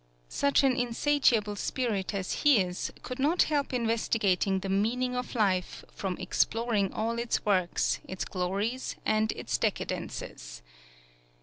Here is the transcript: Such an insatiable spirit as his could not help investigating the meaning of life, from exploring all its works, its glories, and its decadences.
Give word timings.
Such 0.29 0.63
an 0.63 0.75
insatiable 0.75 1.55
spirit 1.55 2.11
as 2.15 2.41
his 2.41 2.91
could 3.03 3.19
not 3.19 3.43
help 3.43 3.71
investigating 3.71 4.61
the 4.61 4.67
meaning 4.67 5.15
of 5.15 5.35
life, 5.35 5.85
from 5.91 6.17
exploring 6.17 6.91
all 6.91 7.19
its 7.19 7.45
works, 7.45 7.99
its 8.07 8.25
glories, 8.25 8.95
and 9.05 9.31
its 9.33 9.59
decadences. 9.59 10.63